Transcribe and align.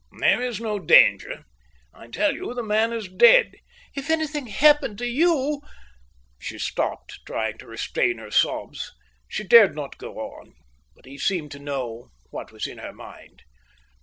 "There 0.19 0.41
is 0.41 0.59
no 0.59 0.79
danger. 0.79 1.45
I 1.93 2.07
tell 2.07 2.33
you 2.33 2.55
the 2.55 2.63
man 2.63 2.91
is 2.91 3.07
dead." 3.07 3.57
"If 3.95 4.09
anything 4.09 4.47
happened 4.47 4.97
to 4.97 5.05
you…" 5.05 5.61
She 6.39 6.57
stopped, 6.57 7.19
trying 7.23 7.59
to 7.59 7.67
restrain 7.67 8.17
her 8.17 8.31
sobs; 8.31 8.93
she 9.27 9.43
dared 9.43 9.75
not 9.75 9.99
go 9.99 10.13
on. 10.15 10.53
But 10.95 11.05
he 11.05 11.19
seemed 11.19 11.51
to 11.51 11.59
know 11.59 12.09
what 12.31 12.51
was 12.51 12.65
in 12.65 12.79
her 12.79 12.93
mind. 12.93 13.43